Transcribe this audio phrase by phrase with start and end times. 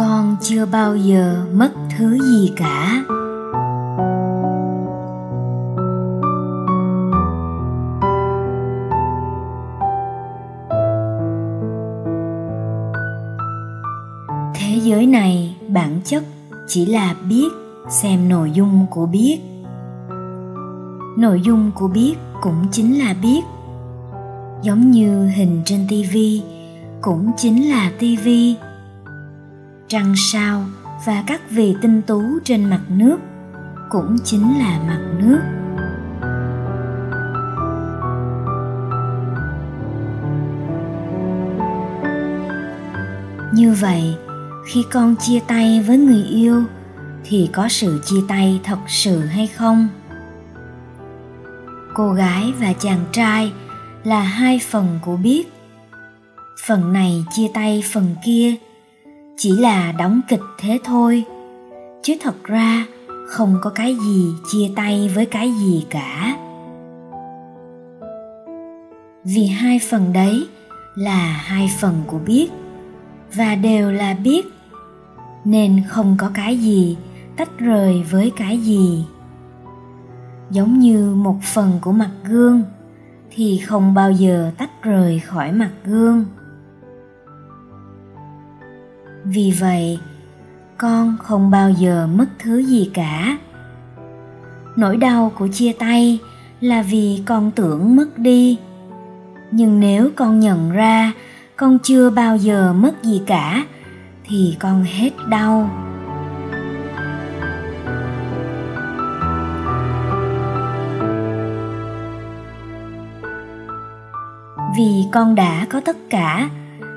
[0.00, 3.04] con chưa bao giờ mất thứ gì cả.
[14.54, 16.24] Thế giới này bản chất
[16.68, 17.48] chỉ là biết,
[17.88, 19.38] xem nội dung của biết.
[21.18, 23.40] Nội dung của biết cũng chính là biết.
[24.62, 26.42] Giống như hình trên tivi
[27.00, 28.56] cũng chính là tivi
[29.90, 30.64] trăng sao
[31.06, 33.18] và các vì tinh tú trên mặt nước
[33.90, 35.40] cũng chính là mặt nước.
[43.54, 44.14] Như vậy,
[44.66, 46.64] khi con chia tay với người yêu,
[47.24, 49.88] thì có sự chia tay thật sự hay không?
[51.94, 53.52] Cô gái và chàng trai
[54.04, 55.52] là hai phần của biết.
[56.66, 58.54] Phần này chia tay phần kia
[59.36, 61.24] chỉ là đóng kịch thế thôi.
[62.02, 62.86] Chứ thật ra,
[63.28, 66.36] không có cái gì chia tay với cái gì cả.
[69.24, 70.46] Vì hai phần đấy
[70.94, 72.48] là hai phần của biết,
[73.34, 74.46] và đều là biết,
[75.44, 76.96] nên không có cái gì
[77.36, 79.04] tách rời với cái gì.
[80.50, 82.62] Giống như một phần của mặt gương,
[83.30, 86.24] thì không bao giờ tách rời khỏi mặt gương
[89.32, 89.98] vì vậy,
[90.78, 93.38] con không bao giờ mất thứ gì cả.
[94.76, 96.18] Nỗi đau của chia tay
[96.60, 98.58] là vì con tưởng mất đi.
[99.50, 101.12] Nhưng nếu con nhận ra
[101.56, 103.64] con chưa bao giờ mất gì cả,
[104.24, 105.70] thì con hết đau.
[114.76, 116.50] Vì con đã có tất cả,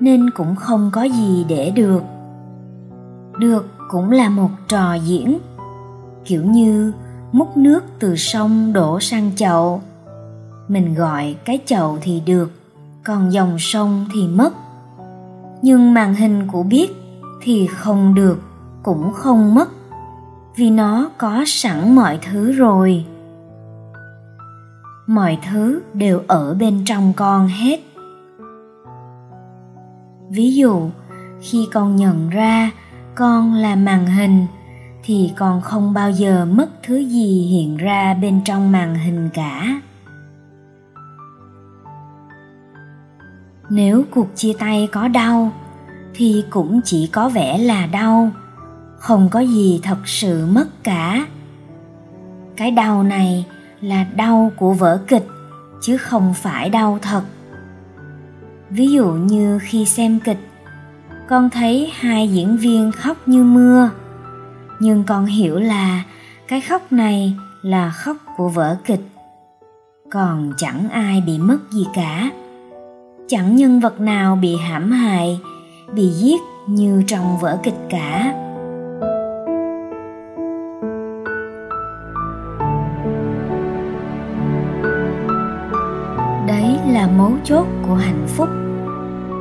[0.00, 2.02] nên cũng không có gì để được
[3.38, 5.38] được cũng là một trò diễn.
[6.24, 6.92] Kiểu như
[7.32, 9.82] múc nước từ sông đổ sang chậu.
[10.68, 12.50] Mình gọi cái chậu thì được,
[13.04, 14.50] còn dòng sông thì mất.
[15.62, 16.92] Nhưng màn hình của biết
[17.42, 18.42] thì không được,
[18.82, 19.68] cũng không mất,
[20.56, 23.04] vì nó có sẵn mọi thứ rồi.
[25.06, 27.80] Mọi thứ đều ở bên trong con hết.
[30.30, 30.90] Ví dụ,
[31.40, 32.70] khi con nhận ra
[33.14, 34.46] con là màn hình,
[35.02, 39.80] thì con không bao giờ mất thứ gì hiện ra bên trong màn hình cả.
[43.70, 45.52] Nếu cuộc chia tay có đau,
[46.14, 48.30] thì cũng chỉ có vẻ là đau,
[48.98, 51.26] không có gì thật sự mất cả.
[52.56, 53.46] Cái đau này
[53.80, 55.26] là đau của vở kịch,
[55.82, 57.22] chứ không phải đau thật.
[58.70, 60.48] Ví dụ như khi xem kịch
[61.28, 63.90] con thấy hai diễn viên khóc như mưa.
[64.80, 66.02] Nhưng con hiểu là
[66.48, 69.00] cái khóc này là khóc của vở kịch.
[70.10, 72.30] Còn chẳng ai bị mất gì cả.
[73.28, 75.40] Chẳng nhân vật nào bị hãm hại,
[75.94, 78.34] bị giết như trong vở kịch cả.
[86.46, 88.48] Đấy là mấu chốt của hạnh phúc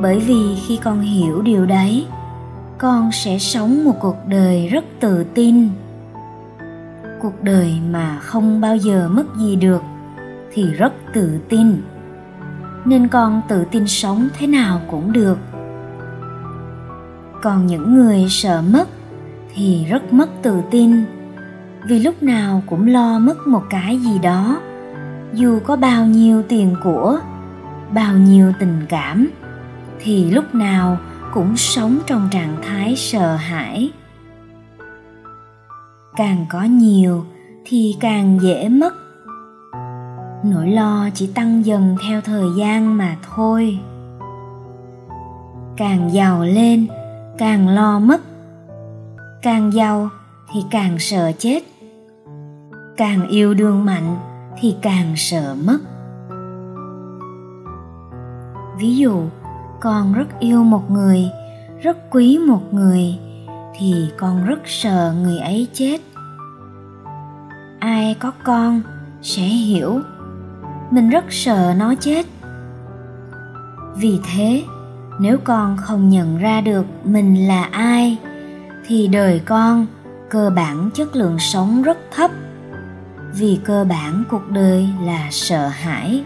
[0.00, 2.06] bởi vì khi con hiểu điều đấy,
[2.78, 5.68] con sẽ sống một cuộc đời rất tự tin.
[7.20, 9.82] Cuộc đời mà không bao giờ mất gì được
[10.52, 11.82] thì rất tự tin.
[12.84, 15.38] Nên con tự tin sống thế nào cũng được.
[17.42, 18.88] Còn những người sợ mất
[19.54, 21.04] thì rất mất tự tin.
[21.88, 24.60] Vì lúc nào cũng lo mất một cái gì đó,
[25.32, 27.18] dù có bao nhiêu tiền của,
[27.94, 29.28] bao nhiêu tình cảm
[30.02, 30.98] thì lúc nào
[31.32, 33.90] cũng sống trong trạng thái sợ hãi.
[36.16, 37.24] Càng có nhiều
[37.64, 38.94] thì càng dễ mất.
[40.44, 43.78] Nỗi lo chỉ tăng dần theo thời gian mà thôi.
[45.76, 46.86] Càng giàu lên,
[47.38, 48.20] càng lo mất.
[49.42, 50.08] Càng giàu
[50.52, 51.60] thì càng sợ chết.
[52.96, 54.16] Càng yêu đương mạnh
[54.60, 55.78] thì càng sợ mất.
[58.78, 59.22] Ví dụ
[59.80, 61.30] con rất yêu một người,
[61.82, 63.18] rất quý một người,
[63.78, 66.00] thì con rất sợ người ấy chết.
[67.78, 68.82] Ai có con
[69.22, 70.00] sẽ hiểu,
[70.90, 72.26] mình rất sợ nó chết.
[73.96, 74.64] Vì thế,
[75.20, 78.18] nếu con không nhận ra được mình là ai,
[78.86, 79.86] thì đời con
[80.30, 82.30] cơ bản chất lượng sống rất thấp,
[83.38, 86.24] vì cơ bản cuộc đời là sợ hãi.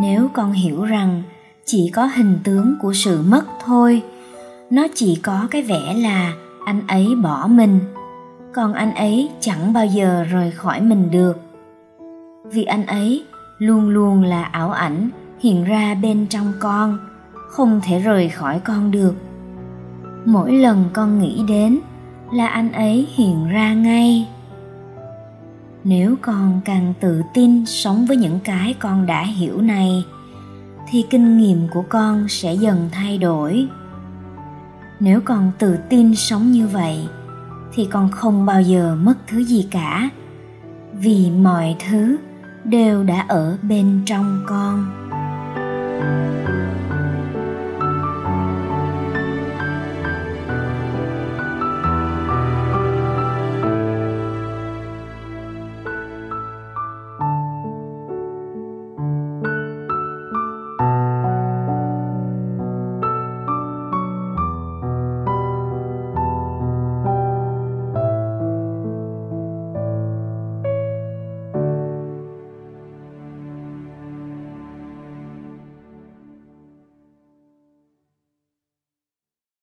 [0.00, 1.22] Nếu con hiểu rằng
[1.64, 4.02] chỉ có hình tướng của sự mất thôi,
[4.70, 6.32] nó chỉ có cái vẻ là
[6.64, 7.80] anh ấy bỏ mình.
[8.54, 11.40] Còn anh ấy chẳng bao giờ rời khỏi mình được.
[12.44, 13.24] Vì anh ấy
[13.58, 15.08] luôn luôn là ảo ảnh
[15.40, 16.98] hiện ra bên trong con,
[17.48, 19.14] không thể rời khỏi con được.
[20.24, 21.78] Mỗi lần con nghĩ đến
[22.32, 24.28] là anh ấy hiện ra ngay
[25.84, 30.04] nếu con càng tự tin sống với những cái con đã hiểu này,
[30.90, 33.66] thì kinh nghiệm của con sẽ dần thay đổi.
[35.00, 37.08] Nếu con tự tin sống như vậy,
[37.74, 40.10] thì con không bao giờ mất thứ gì cả,
[40.92, 42.16] vì mọi thứ
[42.64, 45.02] đều đã ở bên trong con.
[46.02, 46.81] thank you